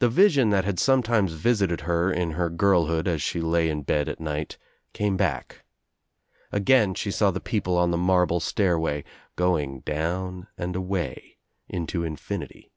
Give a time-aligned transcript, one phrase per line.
[0.00, 4.06] The vision that had sometimes visited her !n her girlhood as she lay in bed
[4.06, 4.58] at night
[4.92, 5.64] came back.
[6.52, 9.02] Again she saw the people on the marble stairway,
[9.34, 11.38] going down and away,
[11.70, 12.70] into infinity.